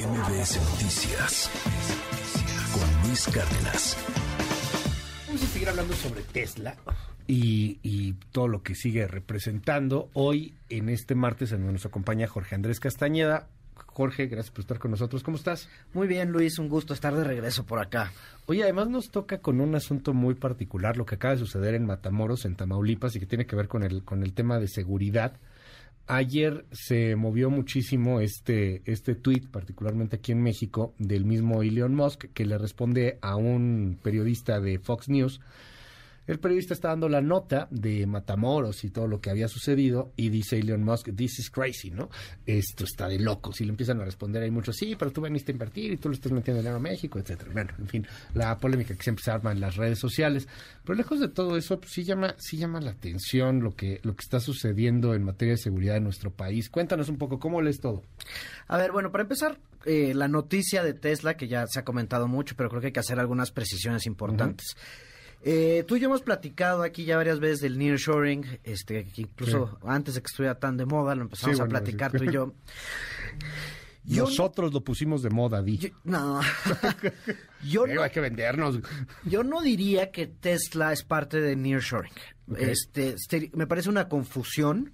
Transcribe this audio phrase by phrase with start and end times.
[0.00, 1.50] MBS Noticias
[2.72, 3.98] con Luis Cárdenas.
[5.26, 6.74] Vamos a seguir hablando sobre Tesla
[7.26, 10.08] y, todo lo que sigue representando.
[10.14, 13.48] Hoy, en este martes, en donde nos acompaña Jorge Andrés Castañeda.
[13.74, 15.22] Jorge, gracias por estar con nosotros.
[15.22, 15.68] ¿Cómo estás?
[15.92, 18.10] Muy bien, Luis, un gusto estar de regreso por acá.
[18.46, 21.84] Oye, además nos toca con un asunto muy particular, lo que acaba de suceder en
[21.84, 25.34] Matamoros, en Tamaulipas, y que tiene que ver con el, con el tema de seguridad.
[26.12, 32.24] Ayer se movió muchísimo este, este tweet, particularmente aquí en México, del mismo Elon Musk,
[32.34, 35.40] que le responde a un periodista de Fox News
[36.30, 40.28] el periodista está dando la nota de Matamoros y todo lo que había sucedido y
[40.28, 42.08] dice Elon Musk, this is crazy, ¿no?
[42.46, 43.60] Esto está de locos.
[43.60, 46.08] Y le empiezan a responder hay muchos, sí, pero tú veniste a invertir y tú
[46.08, 47.50] lo estás metiendo dinero a México, etcétera.
[47.52, 50.46] Bueno, en fin, la polémica que siempre se arma en las redes sociales.
[50.84, 54.14] Pero lejos de todo eso, pues, sí llama, sí llama la atención lo que, lo
[54.14, 56.70] que está sucediendo en materia de seguridad en nuestro país.
[56.70, 58.04] Cuéntanos un poco, ¿cómo lees todo?
[58.68, 62.28] A ver, bueno, para empezar, eh, la noticia de Tesla, que ya se ha comentado
[62.28, 64.76] mucho, pero creo que hay que hacer algunas precisiones importantes.
[65.42, 69.78] Eh, tú y yo hemos platicado aquí ya varias veces del nearshoring, este, que incluso
[69.86, 72.54] antes de que estuviera tan de moda, lo empezamos a platicar tú y yo.
[74.04, 75.92] Nosotros lo pusimos de moda, Di.
[76.04, 76.40] no.
[77.64, 78.80] yo no, hay que vendernos.
[79.24, 82.12] Yo no diría que Tesla es parte de nearshoring.
[82.58, 84.92] Este, este, me parece una confusión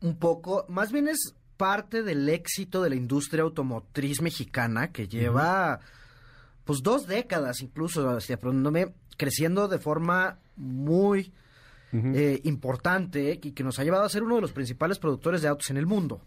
[0.00, 5.80] un poco, más bien es parte del éxito de la industria automotriz mexicana que lleva
[6.64, 8.38] pues dos décadas incluso hacia
[9.20, 11.30] creciendo de forma muy
[11.92, 15.48] eh, importante y que nos ha llevado a ser uno de los principales productores de
[15.48, 16.22] autos en el mundo.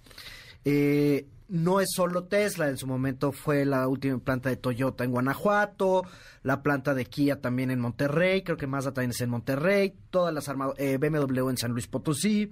[0.63, 5.09] Eh, no es solo Tesla, en su momento fue la última planta de Toyota en
[5.09, 6.03] Guanajuato,
[6.43, 10.31] la planta de Kia también en Monterrey, creo que Mazda también es en Monterrey, todas
[10.31, 12.51] las armadas, eh, BMW en San Luis Potosí.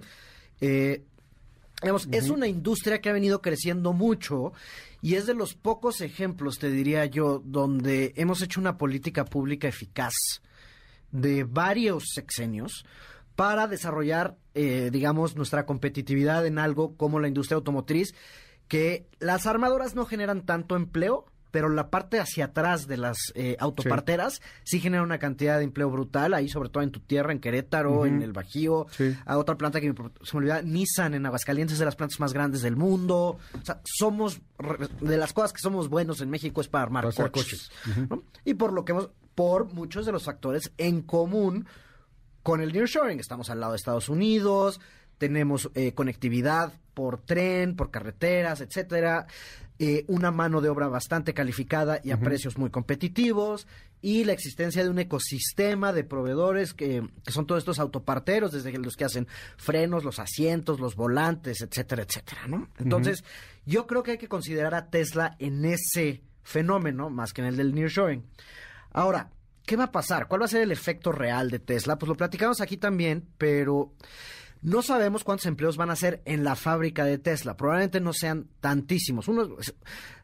[1.82, 4.52] Digamos, es una industria que ha venido creciendo mucho
[5.00, 9.68] y es de los pocos ejemplos, te diría yo, donde hemos hecho una política pública
[9.68, 10.14] eficaz
[11.10, 12.84] de varios sexenios
[13.34, 18.14] para desarrollar, eh, digamos, nuestra competitividad en algo como la industria automotriz,
[18.68, 23.56] que las armadoras no generan tanto empleo, pero la parte hacia atrás de las eh,
[23.60, 24.80] autoparteras sí.
[24.80, 28.22] genera una cantidad de empleo brutal, ahí sobre todo en tu tierra, en Querétaro, en
[28.22, 28.86] el Bajío,
[29.26, 29.92] a otra planta que
[30.22, 33.38] se me olvida, Nissan en Aguascalientes, de las plantas más grandes del mundo.
[33.52, 34.40] O sea, somos,
[35.00, 37.70] de las cosas que somos buenos en México es para armar coches.
[38.44, 41.66] Y por lo que hemos, por muchos de los factores en común
[42.42, 43.20] con el nearshoring.
[43.20, 44.80] Estamos al lado de Estados Unidos,
[45.18, 49.26] tenemos eh, conectividad por tren, por carreteras, etcétera,
[49.84, 53.66] eh, una mano de obra bastante calificada y a precios muy competitivos,
[54.00, 58.94] y la existencia de un ecosistema de proveedores que, son todos estos autoparteros, desde los
[58.94, 59.26] que hacen
[59.56, 62.68] frenos, los asientos, los volantes, etcétera, etcétera, ¿no?
[62.78, 63.24] Entonces,
[63.66, 67.56] yo creo que hay que considerar a Tesla en ese fenómeno, más que en el
[67.56, 68.24] del nearshoring.
[68.92, 69.30] Ahora,
[69.66, 70.28] ¿qué va a pasar?
[70.28, 71.98] ¿Cuál va a ser el efecto real de Tesla?
[71.98, 73.94] Pues lo platicamos aquí también, pero
[74.62, 77.56] no sabemos cuántos empleos van a ser en la fábrica de Tesla.
[77.56, 79.28] Probablemente no sean tantísimos.
[79.28, 79.74] Unos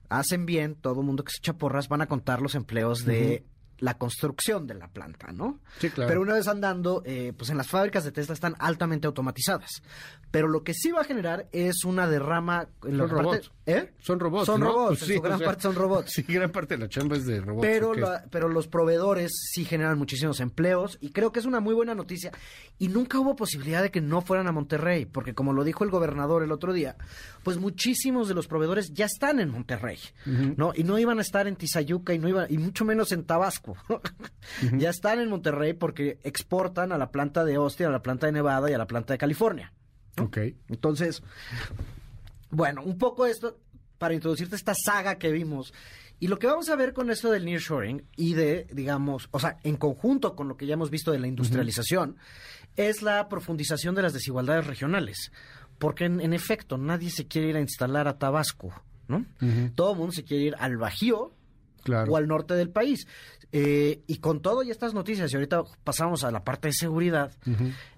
[0.09, 3.45] hacen bien, todo mundo que se echa porras van a contar los empleos de
[3.79, 5.61] la construcción de la planta, ¿no?
[5.79, 6.09] Sí, claro.
[6.09, 9.83] Pero una vez andando, eh, pues en las fábricas de Tesla están altamente automatizadas.
[10.31, 13.53] Pero lo que sí va a generar es una derrama en son robots.
[13.67, 13.93] ¿Eh?
[14.01, 14.47] Son robots.
[14.47, 16.13] Son robots, pues en su gran parte son robots.
[16.19, 17.67] Sí, gran parte de la chamba es de robots.
[17.67, 17.93] Pero,
[18.31, 22.33] pero los proveedores sí generan muchísimos empleos y creo que es una muy buena noticia.
[22.79, 25.91] Y nunca hubo posibilidad de que no fueran a Monterrey, porque como lo dijo el
[25.91, 26.97] gobernador el otro día,
[27.43, 29.99] pues muchísimos de los proveedores ya están en Monterrey,
[30.57, 30.73] ¿no?
[30.75, 33.68] Y no iban a estar en Tizayuca y no iban, y mucho menos en Tabasco.
[34.79, 38.33] Ya están en Monterrey porque exportan a la planta de Austin, a la planta de
[38.33, 39.73] Nevada y a la planta de California.
[40.21, 40.39] Ok.
[40.69, 41.23] Entonces,
[42.51, 43.59] bueno, un poco esto
[43.99, 45.73] para introducirte esta saga que vimos.
[46.21, 49.59] Y lo que vamos a ver con esto del nearshoring y de, digamos, o sea,
[49.63, 52.17] en conjunto con lo que ya hemos visto de la industrialización,
[52.77, 55.31] es la profundización de las desigualdades regionales.
[55.79, 58.73] Porque en, efecto, nadie se quiere ir a instalar a Tabasco,
[59.07, 59.25] ¿no?
[59.77, 61.33] Todo el mundo se quiere ir al Bajío
[61.89, 63.07] o al norte del país.
[63.51, 67.33] Eh, y con todo y estas noticias, y ahorita pasamos a la parte de seguridad,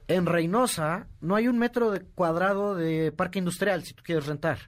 [0.06, 4.58] en Reynosa no hay un metro de cuadrado de parque industrial si tú quieres rentar.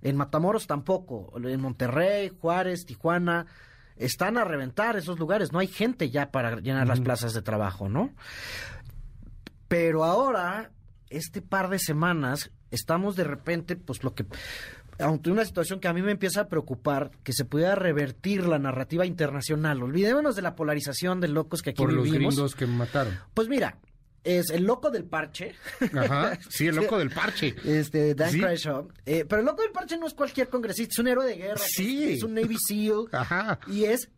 [0.00, 1.32] En Matamoros tampoco.
[1.36, 3.46] En Monterrey, Juárez, Tijuana,
[3.96, 5.52] están a reventar esos lugares.
[5.52, 8.10] No hay gente ya para llenar las plazas de trabajo, ¿no?
[9.68, 10.72] Pero ahora,
[11.08, 14.26] este par de semanas, estamos de repente, pues lo que
[15.02, 18.58] aunque una situación que a mí me empieza a preocupar, que se pudiera revertir la
[18.58, 19.82] narrativa internacional.
[19.82, 22.12] Olvidémonos de la polarización de locos que aquí Por vivimos.
[22.12, 23.18] los gringos que mataron.
[23.34, 23.78] Pues mira,
[24.24, 25.54] es el loco del parche.
[25.98, 27.54] Ajá, sí, el loco del parche.
[27.64, 28.40] Este, Dan Sí.
[28.40, 28.88] Crenshaw.
[29.04, 31.60] Eh, pero el loco del parche no es cualquier congresista, es un héroe de guerra.
[31.66, 32.12] Sí.
[32.12, 33.08] Es un Navy SEAL.
[33.12, 33.58] Ajá.
[33.66, 34.08] Y es,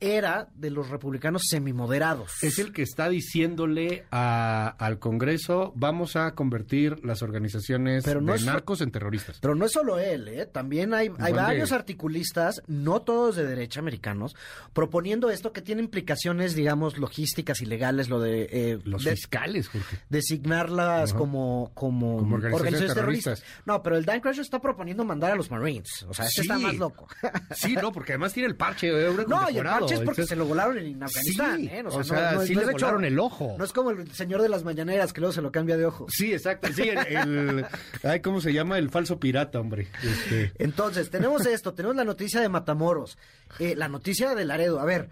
[0.00, 2.42] era de los republicanos semimoderados.
[2.42, 8.32] Es el que está diciéndole a- al Congreso, vamos a convertir las organizaciones Pero no
[8.32, 9.38] de es- narcos en terroristas.
[9.40, 10.46] Pero no es solo él, ¿eh?
[10.46, 14.34] También hay, de- varios articulistas, no todos de derecha americanos,
[14.72, 19.68] proponiendo esto que tiene implicaciones, digamos, logísticas y legales, lo de, eh, Los de- fiscales,
[19.68, 19.98] Jorge.
[20.08, 21.18] designarlas Ajá.
[21.18, 23.44] como, como, Como organizaciones terroristas.
[23.66, 26.04] No, pero el Dan Crenshaw está proponiendo mandar a los Marines.
[26.08, 26.48] O sea, este Sí.
[26.48, 27.06] está más loco.
[27.54, 28.88] Sí, no, porque además tiene el parche.
[28.88, 31.66] eh, un No, y el condecorado, parche es porque se lo volaron en Afganistán, Sí,
[31.72, 31.82] ¿eh?
[31.86, 33.54] o sea, sí le de volaron el ojo.
[33.58, 36.06] No es como el señor de las mañaneras que luego se lo cambia de ojo.
[36.08, 36.68] Sí, exacto.
[36.72, 37.66] Sí, el, el-
[38.02, 38.78] ay, ¿cómo se llama?
[38.78, 39.88] El falso pirata, hombre.
[40.02, 43.18] Este, Entonces, tenemos esto, tenemos la noticia de Matamoros,
[43.58, 44.80] eh, la noticia de Laredo.
[44.80, 45.10] A ver,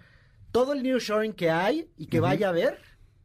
[0.51, 2.79] todo el nearshoring que hay y que vaya a haber,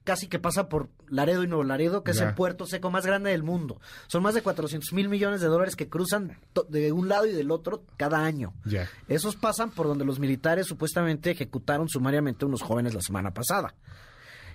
[0.05, 3.31] casi que pasa por Laredo y Nuevo Laredo, que es el puerto seco más grande
[3.31, 3.81] del mundo.
[4.07, 7.51] Son más de 400 mil millones de dólares que cruzan de un lado y del
[7.51, 8.53] otro cada año.
[8.65, 8.89] Ya.
[9.09, 13.75] Esos pasan por donde los militares supuestamente ejecutaron sumariamente a unos jóvenes la semana pasada.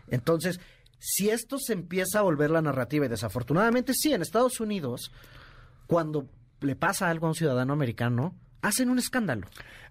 [0.07, 0.59] Entonces,
[0.99, 5.11] si esto se empieza a volver la narrativa, y desafortunadamente sí, en Estados Unidos,
[5.87, 6.29] cuando
[6.61, 9.47] le pasa algo a un ciudadano americano, hacen un escándalo.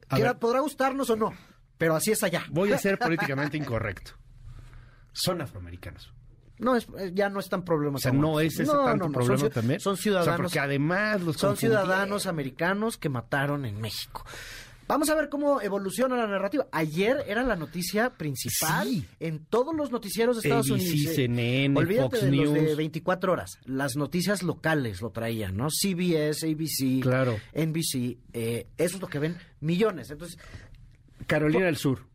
[0.08, 1.34] Que podrá gustarnos o no,
[1.76, 2.44] pero así es allá.
[2.50, 4.12] voy a ser políticamente incorrecto.
[5.20, 6.12] Son afroamericanos.
[6.58, 8.10] No es, eh, ya no es tan O problemático.
[8.10, 9.78] sea, no es ese No, tanto no, no, problema son, también.
[9.80, 10.36] Son O sea, ciudadanos.
[10.40, 14.24] porque además los Son ciudadanos americanos que mataron en México.
[14.88, 16.66] Vamos a ver cómo evoluciona la narrativa.
[16.72, 19.06] Ayer era la noticia principal Sí.
[19.20, 21.14] en todos los noticieros de Estados ABC, Unidos.
[21.14, 22.76] CNN, Olvídate Fox de los de News.
[22.78, 23.58] 24 horas.
[23.66, 25.68] Las noticias locales lo traían, ¿no?
[25.70, 27.36] CBS, ABC, Claro.
[27.52, 28.16] NBC.
[28.32, 30.10] eh, eso es lo que ven millones.
[30.10, 30.38] Entonces,
[31.26, 32.06] Carolina del Sur.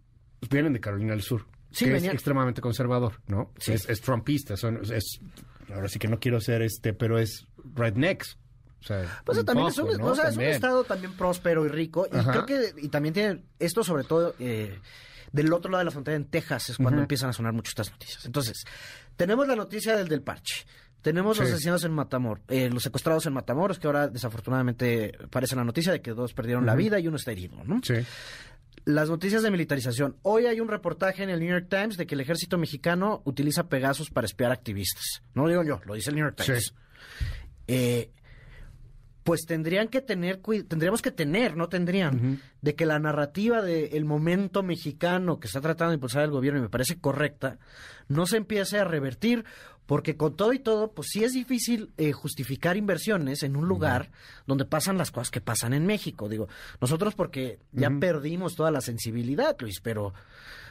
[0.49, 1.45] Vienen de Carolina del Sur.
[1.73, 3.51] Sí, que venían- es extremadamente conservador, ¿no?
[3.57, 3.73] Sí.
[3.73, 4.55] Es, es trumpista.
[4.57, 5.19] Son, es,
[5.73, 8.37] ahora sí que no quiero ser este, pero es rednecks.
[8.81, 10.07] O sea, Pues un también poco, es, un, ¿no?
[10.11, 12.07] o sea, es un estado también próspero y rico.
[12.11, 12.31] Y Ajá.
[12.31, 14.77] creo que y también tiene esto sobre todo eh,
[15.31, 17.89] del otro lado de la frontera en Texas es cuando empiezan a sonar mucho estas
[17.91, 18.25] noticias.
[18.25, 18.63] Entonces,
[19.15, 20.65] tenemos la noticia del del parche.
[21.01, 25.65] Tenemos los asesinados en Matamoros, eh, los secuestrados en Matamoros, que ahora desafortunadamente aparece la
[25.65, 27.81] noticia de que dos perdieron la vida y uno está herido, ¿no?
[27.83, 27.95] Sí.
[28.85, 30.17] Las noticias de militarización.
[30.23, 33.69] Hoy hay un reportaje en el New York Times de que el ejército mexicano utiliza
[33.69, 35.23] Pegasus para espiar activistas.
[35.33, 36.65] No lo digo yo, lo dice el New York Times.
[36.65, 36.73] Sí.
[37.67, 38.11] Eh,
[39.23, 44.63] pues tendrían que tener, tendríamos que tener, no tendrían, de que la narrativa del momento
[44.63, 47.57] mexicano que está tratando de impulsar el gobierno y me parece correcta,
[48.09, 49.45] no se empiece a revertir,
[49.85, 54.11] porque con todo y todo, pues sí es difícil eh, justificar inversiones en un lugar
[54.45, 56.29] donde pasan las cosas que pasan en México.
[56.29, 56.47] Digo,
[56.79, 60.13] nosotros porque ya perdimos toda la sensibilidad, Luis, pero,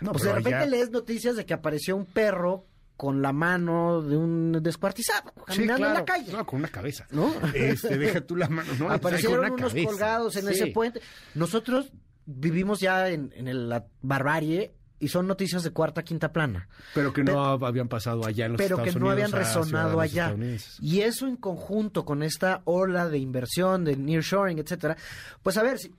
[0.00, 2.66] No, pues de repente lees noticias de que apareció un perro
[2.96, 6.32] con la mano de un descuartizado Sí, caminando en la calle.
[6.32, 7.06] No, con una cabeza.
[7.10, 7.32] ¿No?
[7.54, 8.72] Este, deja tú la mano.
[8.78, 9.88] No, Aparecieron una unos cabeza.
[9.88, 10.52] colgados en Sí.
[10.54, 11.00] ese puente.
[11.34, 11.92] Nosotros
[12.26, 16.68] vivimos ya en, en la barbarie y son noticias de cuarta, quinta plana.
[16.94, 20.32] Pero que no habían pasado allá en los pero que no Unidos habían resonado allá.
[20.80, 24.96] Y eso en conjunto con esta ola de inversión, de nearshoring, etcétera.
[25.42, 25.92] Pues a ver, si,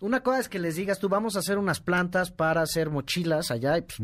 [0.00, 3.50] una cosa es que les digas tú, vamos a hacer unas plantas para hacer mochilas
[3.50, 3.98] allá, y pues,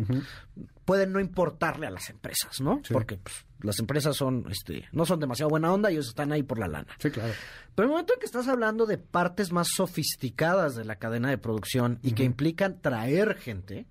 [0.85, 2.81] pueden no importarle a las empresas, ¿no?
[2.85, 2.93] Sí.
[2.93, 6.43] Porque pues, las empresas son, este, no son demasiado buena onda y ellos están ahí
[6.43, 6.89] por la lana.
[6.99, 7.33] Sí, claro.
[7.75, 11.39] Pero el momento en que estás hablando de partes más sofisticadas de la cadena de
[11.39, 13.87] producción y que implican traer gente,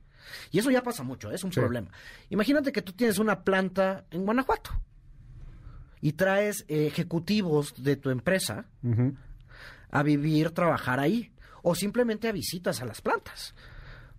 [0.51, 1.35] y eso ya pasa mucho, ¿eh?
[1.35, 1.59] es un Sí.
[1.59, 1.89] problema.
[2.29, 4.71] Imagínate que tú tienes una planta en Guanajuato
[6.01, 8.65] y traes eh, ejecutivos de tu empresa
[9.91, 13.53] a vivir, trabajar ahí, o simplemente a visitas a las plantas.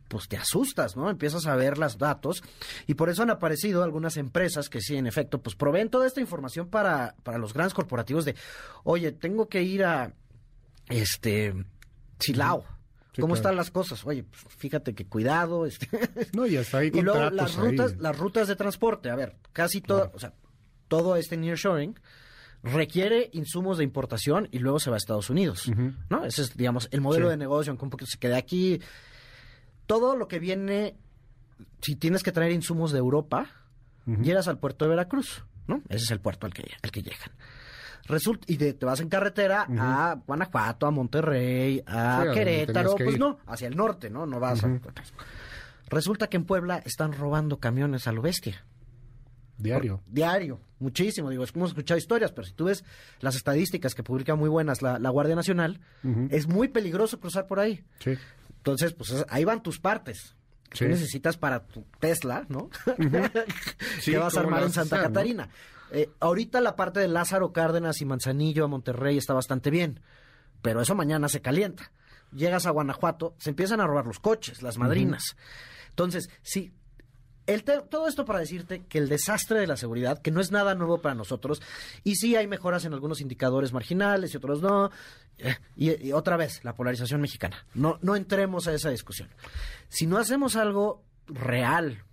[0.09, 1.09] Pues te asustas, ¿no?
[1.09, 2.43] Empiezas a ver los datos
[2.87, 6.21] y por eso han aparecido algunas empresas que sí, en efecto, pues proveen toda esta
[6.21, 8.35] información para, para los grandes corporativos de,
[8.85, 10.13] oye, tengo que ir a,
[10.89, 11.55] este,
[12.19, 12.65] Chilao.
[13.15, 13.37] Sí, ¿Cómo claro.
[13.37, 14.05] están las cosas?
[14.07, 15.89] Oye, pues, fíjate que cuidado, este,
[16.35, 17.71] No, y hasta ahí y luego las ahí.
[17.71, 20.35] rutas, las rutas de transporte, a ver, casi todo, o sea,
[20.89, 21.99] todo este nearshoring
[22.63, 25.71] requiere insumos de importación y luego se va a Estados Unidos.
[26.11, 26.25] ¿no?
[26.25, 27.31] Ese es, digamos, el modelo Sí.
[27.31, 28.81] de negocio, aunque un poquito se quede aquí.
[29.87, 30.97] Todo lo que viene,
[31.81, 33.47] si tienes que traer insumos de Europa,
[34.07, 35.83] llegas al puerto de Veracruz, ¿no?
[35.89, 37.31] Ese es el puerto al que, al que llegan.
[38.07, 43.05] Resulta, y de- te vas en carretera a Guanajuato, a Monterrey, a Sí, Querétaro, que
[43.05, 44.27] pues no, hacia el norte, ¿no?
[44.27, 44.81] No vas a...
[45.89, 48.65] Resulta que en Puebla están robando camiones a lo bestia.
[49.63, 50.03] Diario.
[50.07, 51.31] Diario, muchísimo.
[51.31, 52.85] Digo, hemos escuchado historias, pero si tú ves
[53.21, 55.81] las estadísticas que publica muy buenas la, la Guardia Nacional,
[56.31, 57.85] es muy peligroso cruzar por ahí.
[58.01, 58.19] Sí.
[58.59, 60.35] Entonces, pues es- ahí van tus partes.
[60.69, 60.85] que Sí.
[60.85, 62.71] tú necesitas para tu Tesla, ¿no?
[64.01, 65.03] Sí, que vas a ¿cómo armar en Santa no?
[65.03, 65.49] Catarina.
[65.91, 70.01] Eh, ahorita la parte de Lázaro Cárdenas y Manzanillo a Monterrey está bastante bien,
[70.63, 71.93] pero eso mañana se calienta.
[72.35, 75.37] Llegas a Guanajuato, se empiezan a robar los coches, las madrinas.
[75.91, 76.73] Entonces, sí,
[77.47, 80.75] el todo esto para decirte que el desastre de la seguridad, que no es nada
[80.75, 81.61] nuevo para nosotros,
[82.05, 84.91] y sí hay mejoras en algunos indicadores marginales y otros no,
[85.77, 87.65] y, y otra vez, la polarización mexicana.
[87.75, 89.29] No, no entremos a esa discusión.
[89.89, 92.05] Si no hacemos algo real,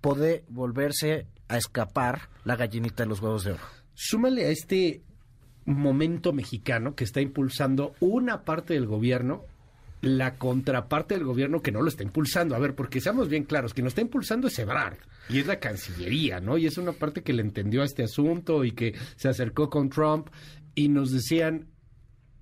[0.00, 3.62] puede volverse a escapar la gallinita de los huevos de oro.
[3.94, 5.02] Súmale a este
[5.64, 9.44] momento mexicano que está impulsando una parte del gobierno,
[10.00, 12.54] la contraparte del gobierno que no lo está impulsando.
[12.54, 14.96] A ver, porque seamos bien claros, quien lo está impulsando es Ebrard
[15.28, 16.58] y es la Cancillería, ¿no?
[16.58, 19.90] Y es una parte que le entendió a este asunto y que se acercó con
[19.90, 20.28] Trump
[20.74, 21.66] y nos decían,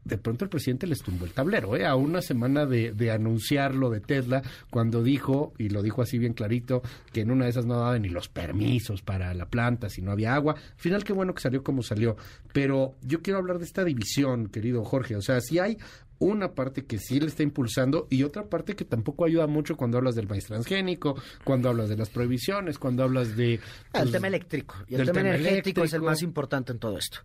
[0.05, 1.85] de pronto el presidente les tumbó el tablero, ¿eh?
[1.85, 6.19] A una semana de, de anunciar lo de Tesla, cuando dijo, y lo dijo así
[6.19, 9.91] bien clarito, que en una de esas no daban ni los permisos para la planta
[9.91, 10.55] si no había agua.
[10.55, 12.17] Al final, qué bueno que salió como salió.
[12.53, 15.15] Pero yo quiero hablar de esta división, querido Jorge.
[15.17, 15.77] O sea, si hay
[16.19, 19.99] una parte que sí le está impulsando y otra parte que tampoco ayuda mucho cuando
[19.99, 23.55] hablas del maíz transgénico, cuando hablas de las prohibiciones, cuando hablas de...
[23.55, 23.61] el
[23.93, 27.19] pues, tema eléctrico y el tema, tema energético es el más importante en todo esto.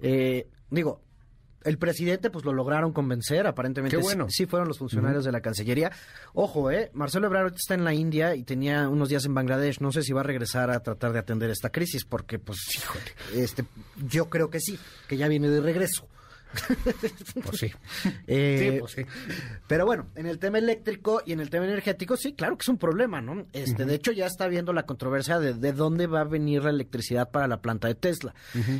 [0.00, 1.02] Eh, digo,
[1.64, 4.26] el presidente pues lo lograron convencer, aparentemente Qué bueno.
[4.28, 5.90] sí, fueron los funcionarios de la Cancillería.
[6.32, 9.92] Ojo, eh, Marcelo Ebrard está en la India y tenía unos días en Bangladesh, no
[9.92, 12.58] sé si va a regresar a tratar de atender esta crisis porque pues
[13.34, 13.64] este
[14.08, 14.78] yo creo que sí,
[15.08, 16.06] que ya viene de regreso.
[17.44, 17.72] Pues sí.
[18.26, 19.02] Eh, Sí, pues sí.
[19.66, 22.68] Pero bueno, en el tema eléctrico y en el tema energético, sí, claro que es
[22.68, 23.46] un problema, ¿no?
[23.52, 26.70] Este, De hecho, ya está viendo la controversia de, de dónde va a venir la
[26.70, 28.34] electricidad para la planta de Tesla.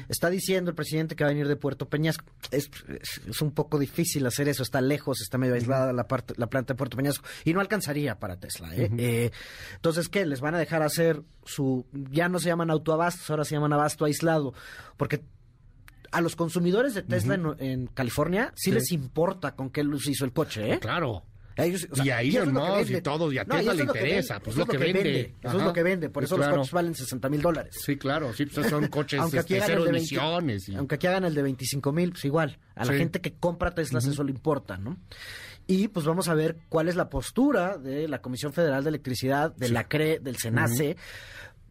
[0.09, 2.25] Está diciendo el presidente que va a venir de Puerto Peñasco.
[2.51, 6.35] Es, es, es un poco difícil hacer eso, está lejos, está medio aislada la, parte,
[6.37, 8.75] la planta de Puerto Peñasco y no alcanzaría para Tesla.
[8.75, 8.91] ¿eh?
[8.99, 9.31] Eh,
[9.75, 10.27] entonces, ¿qué?
[10.27, 11.87] ¿Les van a dejar hacer su...
[11.93, 14.55] ya no se llaman autoabastos, ahora se llaman abasto aislado?
[14.97, 15.23] Porque
[16.11, 18.73] a los consumidores de Tesla en, en California sí, Sí.
[18.73, 20.79] les importa con qué luz hizo el coche, ¿eh?
[20.81, 21.25] Claro.
[21.57, 23.03] Ellos, o sea, Y a eso es Elon Musk y vende.
[23.03, 25.35] todo, y a No, Tesla le interesa, vende, pues lo que vende.
[25.43, 26.53] Eso es lo que vende, por eso claro.
[26.53, 27.75] los coches valen 60 mil dólares.
[27.85, 30.69] Sí, claro, sí, pues son coches Aunque este, cero de 20 emisiones.
[30.69, 32.59] y- aunque aquí hagan el de 25 mil, pues igual.
[32.77, 32.99] A la Sí.
[32.99, 34.99] gente que compra Teslas eso le importa, ¿no?
[35.67, 39.53] Y pues vamos a ver cuál es la postura de la Comisión Federal de Electricidad,
[39.57, 40.97] de la CRE, del SENACE,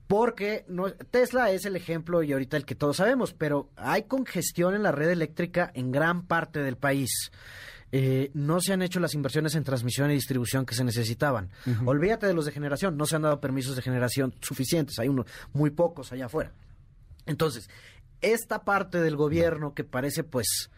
[0.08, 4.74] porque no, Tesla es el ejemplo y ahorita el que todos sabemos, pero hay congestión
[4.74, 7.32] en la red eléctrica en gran parte del país.
[7.92, 11.50] Eh, no se han hecho las inversiones en transmisión y distribución que se necesitaban.
[11.86, 15.26] Olvídate de los de generación, no se han dado permisos de generación suficientes, hay unos
[15.54, 16.52] muy pocos allá afuera.
[17.26, 17.70] Entonces,
[18.22, 20.70] esta parte del gobierno que parece pues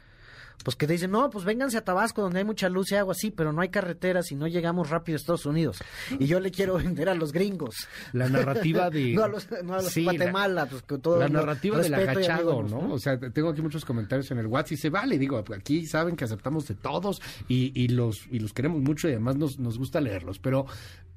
[0.63, 3.31] pues que dicen, no, pues vénganse a Tabasco donde hay mucha luz y agua, sí,
[3.31, 5.79] pero no hay carreteras y no llegamos rápido a Estados Unidos.
[6.19, 7.87] Y yo le quiero vender a los gringos.
[8.11, 9.13] La narrativa de...
[9.15, 11.79] no a los, no a los Sí, la- Guatemala, pues con todo la el narrativa
[11.79, 12.93] del agachado, amigos, ¿no?
[12.93, 16.15] O sea, tengo aquí muchos comentarios en el WhatsApp y se vale, digo, aquí saben
[16.15, 19.77] que aceptamos de todos y, y los y los queremos mucho y además nos, nos
[19.77, 20.65] gusta leerlos, pero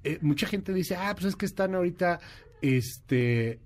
[0.04, 2.20] eh, mucha gente dice, ah, pues es que están ahorita,
[2.60, 3.60] este...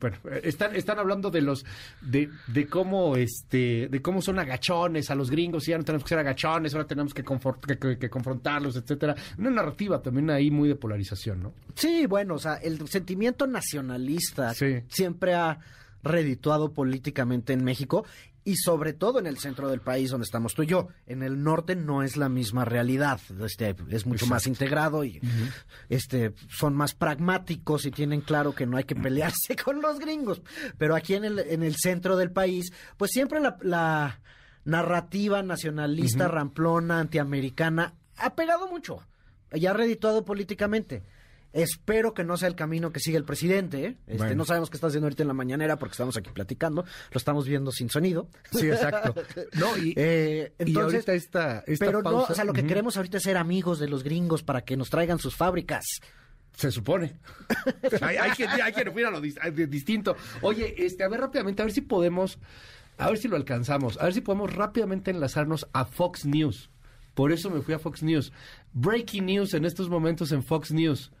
[0.00, 1.64] bueno, están, están hablando de los
[2.00, 6.04] de, de cómo este de cómo son agachones a los gringos y ya no tenemos
[6.04, 10.30] que ser agachones ahora tenemos que, confort- que- que- que confrontarlos etcétera una narrativa también
[10.30, 14.80] ahí muy de polarización no Sí, bueno, o sea, el sentimiento nacionalista Sí.
[14.88, 15.58] siempre ha
[16.02, 18.04] redituado políticamente en México
[18.44, 20.88] y sobre todo en el centro del país donde estamos tú y yo.
[21.06, 25.20] En el norte no es la misma realidad, este, es mucho más integrado y
[25.88, 30.42] este, son más pragmáticos y tienen claro que no hay que pelearse con los gringos.
[30.76, 34.20] Pero aquí en el, en el centro del país, pues siempre la, la
[34.64, 39.00] narrativa nacionalista, ramplona, antiamericana, ha pegado mucho
[39.52, 41.02] y ha redituado políticamente.
[41.54, 43.84] Espero que no sea el camino que sigue el presidente.
[43.86, 43.96] ¿eh?
[44.06, 44.34] Este, Bueno.
[44.34, 46.82] No sabemos qué está haciendo ahorita en la mañanera porque estamos aquí platicando.
[46.84, 48.28] Lo estamos viendo sin sonido.
[48.50, 49.14] sí exacto
[49.54, 52.96] no y, Eh, y entonces, ahorita esta, esta pero no, o sea, lo que queremos
[52.96, 55.84] ahorita es ser amigos de los gringos para que nos traigan sus fábricas.
[56.56, 57.18] Se supone.
[58.00, 60.16] hay, hay que, hay que ir a lo a- distinto.
[60.42, 62.38] Oye, este, a ver rápidamente, a ver si podemos,
[62.98, 66.70] a ver si lo alcanzamos, a ver si podemos rápidamente enlazarnos a Fox News.
[67.14, 68.32] Por eso me fui a Fox News.
[68.72, 71.12] Breaking news en estos momentos en Fox News.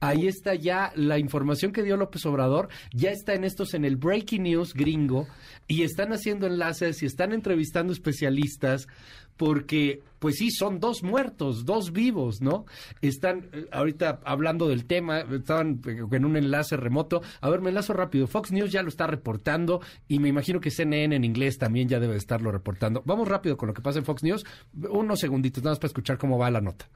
[0.00, 3.96] Ahí está ya la información que dio López Obrador, ya está en estos en el
[3.96, 5.26] Breaking News gringo
[5.66, 8.88] y están haciendo enlaces y están entrevistando especialistas
[9.36, 12.64] porque pues sí son dos muertos, dos vivos, ¿no?
[13.02, 17.22] Están eh, ahorita hablando del tema, estaban eh, en un enlace remoto.
[17.40, 18.26] A ver, me enlazo rápido.
[18.26, 22.00] Fox News ya lo está reportando y me imagino que CNN en inglés también ya
[22.00, 23.02] debe de estarlo reportando.
[23.04, 24.44] Vamos rápido con lo que pasa en Fox News.
[24.90, 26.88] Unos segunditos nada más para escuchar cómo va la nota.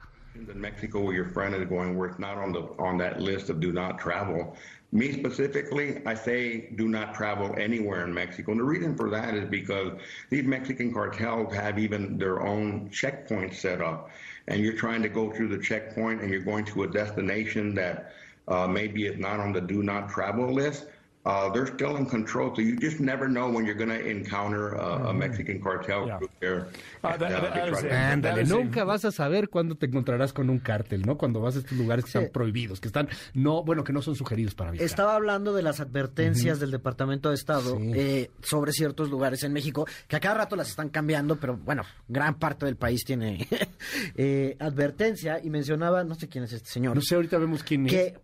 [0.49, 3.49] In Mexico, where your friend is going, where it's not on the on that list
[3.49, 4.55] of do not travel.
[4.91, 8.51] Me specifically, I say do not travel anywhere in Mexico.
[8.51, 9.93] And the reason for that is because
[10.31, 14.09] these Mexican cartels have even their own checkpoints set up.
[14.47, 18.13] And you're trying to go through the checkpoint and you're going to a destination that
[18.47, 20.87] uh, maybe is not on the do not travel list.
[21.23, 24.75] Uh, they're still in control, so you just never know when you're going to encounter
[24.75, 26.17] uh, a Mexican cartel Yeah.
[26.17, 26.65] group there.
[27.03, 30.57] Ah, that- And, uh, that Ándale, nunca vas a saber cuándo te encontrarás con un
[30.57, 31.19] cártel, ¿no?
[31.19, 32.17] Cuando vas a estos lugares que Sí.
[32.17, 34.83] están prohibidos, que están, no, bueno, que no son sugeridos para viajar.
[34.87, 37.91] Estaba hablando de las advertencias del Departamento de Estado Sí.
[37.93, 41.83] eh, sobre ciertos lugares en México, que a cada rato las están cambiando, pero bueno,
[42.07, 43.47] gran parte del país tiene
[44.15, 47.85] eh, advertencia y mencionaba, no sé quién es este señor, No sé, ahorita vemos quién
[47.85, 47.91] es.
[47.91, 48.19] que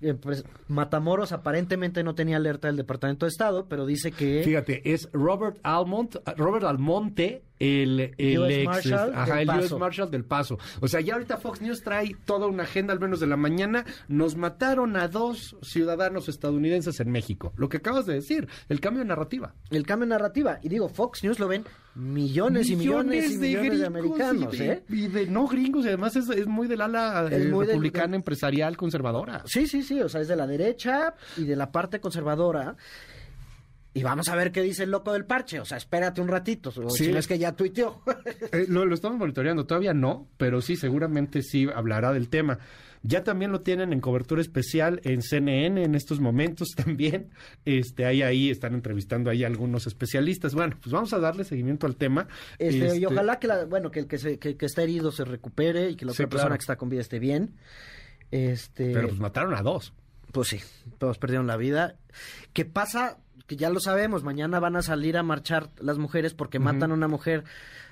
[0.00, 4.42] eh, pues, Matamoros aparentemente no tenía alerta del Departamento de Estado, pero dice que...
[4.44, 9.78] Fíjate, es Robert Almont, Robert Almonte, el, el US ex, Marshal ajá, el US Paso.
[9.78, 10.58] Marshal del Paso.
[10.80, 13.84] O sea, ya ahorita Fox News trae toda una agenda, al menos de la mañana.
[14.08, 17.52] Nos mataron a dos ciudadanos estadounidenses en México.
[17.56, 19.54] Lo que acabas de decir, el cambio de narrativa.
[19.70, 20.58] el cambio de narrativa.
[20.62, 24.58] Y digo, Fox News lo ven millones, y millones y millones de gringos americanos, y
[24.58, 24.82] de, ¿eh?
[24.88, 28.16] y de no gringos, y además es, es muy del ala eh, muy del- republicana,
[28.16, 29.42] empresarial, conservadora.
[29.46, 32.76] Sí, sí, sí, o sea, es de la derecha y de la parte conservadora.
[33.96, 35.60] Y vamos a ver qué dice el loco del parche.
[35.60, 36.72] O sea, espérate un ratito.
[36.72, 37.04] Sí.
[37.04, 38.02] si no es que ya tuiteó.
[38.52, 42.58] Eh, lo, lo estamos monitoreando, todavía no, pero sí, seguramente sí hablará del tema.
[43.02, 47.30] Ya también lo tienen en cobertura especial en CNN en estos momentos también.
[47.64, 50.54] Este, ahí, ahí están entrevistando ahí a algunos especialistas.
[50.54, 52.26] Bueno, pues vamos a darle seguimiento al tema.
[52.58, 55.12] Este, Este, Y ojalá que, la, bueno, que el que, se, que, que está herido
[55.12, 56.58] se recupere y que la Sí, otra persona claro.
[56.58, 57.54] que está con vida esté bien.
[58.30, 59.92] Este, Pero pues mataron a dos.
[60.32, 60.60] Pues sí,
[60.98, 61.96] todos perdieron la vida.
[62.52, 63.18] ¿Qué pasa?
[63.46, 66.94] Que ya lo sabemos, mañana van a salir a marchar las mujeres porque matan a
[66.94, 67.44] una mujer,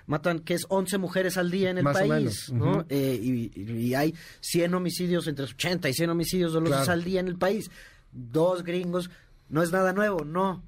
[0.06, 2.70] matan que es 11 mujeres al día en el Más o país, menos, ¿no?
[2.78, 2.86] ujú.
[2.88, 3.52] Eh, y,
[3.88, 6.92] y hay 100 homicidios, entre 80 y 100 homicidios dolosos Claro.
[6.92, 7.70] al día en el país.
[8.12, 9.10] Dos gringos,
[9.50, 10.62] no es nada nuevo, no.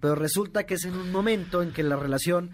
[0.00, 2.50] Pero resulta que es en un momento en que la relación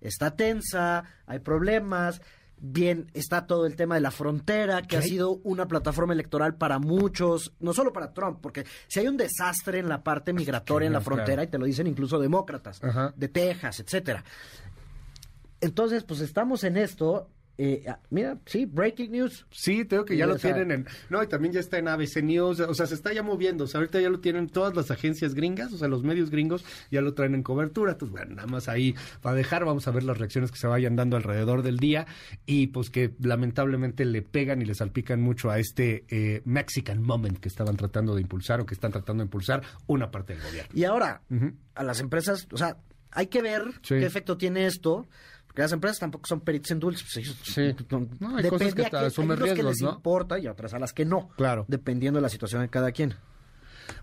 [0.00, 2.20] está tensa, hay problemas,
[2.62, 6.78] bien está todo el tema de la frontera, que ha sido una plataforma electoral para
[6.78, 10.92] muchos, no solo para Trump, porque si hay un desastre en la parte migratoria en
[10.92, 11.48] la frontera, claro.
[11.48, 13.12] y te lo dicen incluso demócratas, Ajá.
[13.16, 14.24] de Texas, etcétera.
[15.60, 17.28] Entonces, pues estamos en esto.
[17.58, 19.46] Eh, ah, mira, sí, breaking news.
[19.50, 20.86] Sí, tengo que ya lo tienen en...
[21.10, 23.66] No, y también ya está en ABC News, o sea, se está ya moviendo, o
[23.66, 27.00] sea, ahorita ya lo tienen todas las agencias gringas, o sea, los medios gringos ya
[27.02, 30.18] lo traen en cobertura, entonces, bueno, nada más ahí para dejar, vamos a ver las
[30.18, 32.06] reacciones que se vayan dando alrededor del día
[32.46, 37.38] y pues que lamentablemente le pegan y le salpican mucho a este eh, Mexican Moment
[37.38, 40.70] que estaban tratando de impulsar o que están tratando de impulsar una parte del gobierno.
[40.74, 41.20] Y ahora,
[41.74, 42.76] a las empresas, o sea,
[43.10, 43.96] hay que ver Sí.
[43.96, 45.06] qué efecto tiene esto.
[45.52, 47.02] Porque las empresas tampoco son peritos en dulces.
[47.04, 47.74] Pues ellos, Sí.
[48.20, 49.92] No, hay cosas que asumen que riesgos, les ¿no?
[49.92, 51.28] importa y otras a las que no.
[51.36, 51.66] Claro.
[51.68, 53.14] Dependiendo de la situación de cada quien.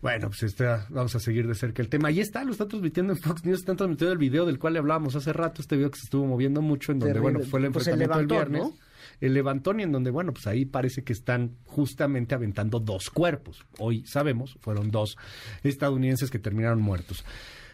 [0.02, 2.10] Bueno, pues está, vamos a seguir de cerca el tema.
[2.10, 4.80] Ahí está, lo están transmitiendo en Fox News, están transmitiendo el video del cual le
[4.80, 7.32] hablábamos hace rato, este video que se estuvo moviendo mucho, en donde, Terrible.
[7.40, 8.80] bueno, fue el Pues el enfrentamiento levantón, del viernes.
[8.80, 8.86] ¿no?
[9.22, 13.66] El levantón y en donde, bueno, pues ahí parece que están justamente aventando dos cuerpos.
[13.80, 15.18] Hoy sabemos, fueron dos
[15.64, 17.26] estadounidenses que terminaron muertos.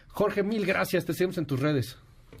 [0.08, 1.98] Jorge, mil gracias, te seguimos en tus redes.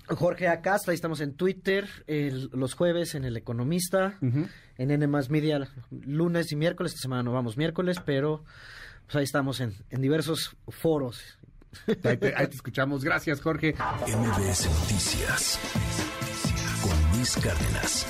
[0.08, 5.30] Jorge Acasta, ahí estamos en Twitter, el- los jueves en El Economista, en N más
[5.30, 6.92] Media lunes y miércoles.
[6.92, 8.44] Esta semana no vamos miércoles, pero
[9.06, 11.20] pues ahí estamos en, en diversos foros.
[12.04, 13.04] Ahí te, ahí te escuchamos.
[13.04, 13.74] Gracias, Jorge.
[14.06, 15.58] MBS Noticias
[16.82, 18.06] con Luis Cárdenas.